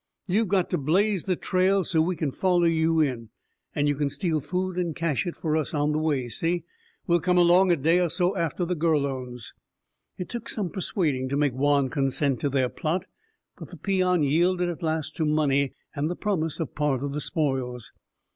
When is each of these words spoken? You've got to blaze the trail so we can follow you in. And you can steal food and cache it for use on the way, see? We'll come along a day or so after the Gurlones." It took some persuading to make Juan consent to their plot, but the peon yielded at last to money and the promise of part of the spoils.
You've 0.25 0.47
got 0.47 0.71
to 0.71 0.79
blaze 0.79 1.25
the 1.25 1.35
trail 1.35 1.83
so 1.83 2.01
we 2.01 2.15
can 2.15 2.31
follow 2.31 2.63
you 2.65 2.99
in. 3.01 3.29
And 3.75 3.87
you 3.87 3.93
can 3.95 4.09
steal 4.09 4.39
food 4.39 4.75
and 4.77 4.95
cache 4.95 5.27
it 5.27 5.35
for 5.37 5.55
use 5.55 5.75
on 5.75 5.91
the 5.91 5.99
way, 5.99 6.27
see? 6.27 6.63
We'll 7.05 7.19
come 7.19 7.37
along 7.37 7.71
a 7.71 7.75
day 7.75 7.99
or 7.99 8.09
so 8.09 8.35
after 8.35 8.65
the 8.65 8.75
Gurlones." 8.75 9.53
It 10.17 10.27
took 10.27 10.49
some 10.49 10.71
persuading 10.71 11.29
to 11.29 11.37
make 11.37 11.53
Juan 11.53 11.89
consent 11.91 12.39
to 12.39 12.49
their 12.49 12.67
plot, 12.67 13.05
but 13.59 13.67
the 13.69 13.77
peon 13.77 14.23
yielded 14.23 14.69
at 14.69 14.81
last 14.81 15.15
to 15.17 15.23
money 15.27 15.75
and 15.95 16.09
the 16.09 16.15
promise 16.15 16.59
of 16.59 16.73
part 16.73 17.03
of 17.03 17.13
the 17.13 17.21
spoils. 17.21 17.91